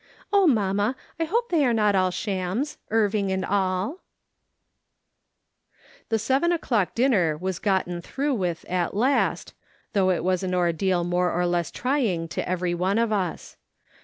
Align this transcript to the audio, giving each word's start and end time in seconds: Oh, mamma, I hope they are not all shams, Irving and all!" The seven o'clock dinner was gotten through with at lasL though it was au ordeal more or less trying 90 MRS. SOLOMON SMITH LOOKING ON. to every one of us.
Oh, 0.33 0.47
mamma, 0.47 0.95
I 1.19 1.25
hope 1.25 1.51
they 1.51 1.63
are 1.63 1.75
not 1.75 1.93
all 1.93 2.09
shams, 2.09 2.79
Irving 2.89 3.31
and 3.31 3.45
all!" 3.45 3.99
The 6.09 6.17
seven 6.17 6.51
o'clock 6.51 6.95
dinner 6.95 7.37
was 7.37 7.59
gotten 7.59 8.01
through 8.01 8.33
with 8.33 8.65
at 8.67 8.93
lasL 8.93 9.53
though 9.93 10.09
it 10.09 10.23
was 10.23 10.43
au 10.43 10.53
ordeal 10.55 11.03
more 11.03 11.31
or 11.31 11.45
less 11.45 11.69
trying 11.69 12.01
90 12.01 12.01
MRS. 12.01 12.09
SOLOMON 12.09 12.17
SMITH 12.17 12.19
LOOKING 12.19 12.21
ON. 12.21 12.45
to 12.45 12.49
every 12.49 12.73
one 12.73 12.97
of 12.97 13.11
us. 13.13 13.57